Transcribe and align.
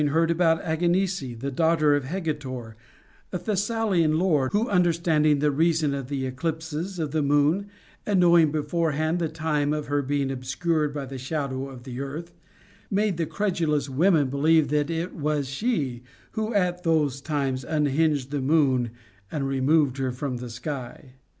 heard 0.07 0.31
about 0.31 0.59
Aganice, 0.65 1.19
the 1.39 1.51
daughter 1.51 1.95
of 1.95 2.05
Hegetor, 2.05 2.75
a 3.31 3.37
Thessa 3.37 3.85
lian 3.87 4.17
lord, 4.17 4.51
who 4.51 4.67
understanding 4.67 5.37
the 5.37 5.51
reason 5.51 5.93
of 5.93 6.09
the 6.09 6.25
eclipses 6.25 6.97
of 6.97 7.11
the 7.11 7.21
moon, 7.21 7.67
and 8.03 8.19
knowing 8.19 8.51
beforehand 8.51 9.19
the 9.19 9.29
time 9.29 9.73
of 9.73 9.85
her 9.85 10.01
being 10.01 10.31
obscured 10.31 10.91
by 10.91 11.05
the 11.05 11.19
shadow 11.19 11.69
of 11.69 11.83
the 11.83 11.99
earth, 12.01 12.33
made 12.89 13.17
the 13.17 13.27
credulous 13.27 13.89
women 13.89 14.27
believe 14.31 14.69
that 14.69 14.89
it 14.89 15.13
was 15.13 15.47
she 15.47 16.01
who 16.31 16.51
at 16.51 16.81
those 16.81 17.21
times 17.21 17.63
unhinged 17.63 18.31
the 18.31 18.41
moon 18.41 18.89
and 19.31 19.47
removed 19.47 19.97
her 19.99 20.11
from 20.11 20.37
the 20.37 20.49
sky. 20.49 21.11